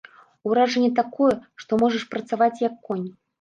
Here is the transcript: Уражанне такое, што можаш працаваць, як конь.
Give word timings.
Уражанне 0.51 0.87
такое, 0.99 1.35
што 1.65 1.79
можаш 1.83 2.07
працаваць, 2.15 2.51
як 2.67 2.81
конь. 2.89 3.07